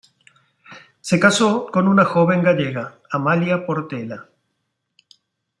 [1.01, 4.29] Se casó con una joven gallega, Amalia Portela.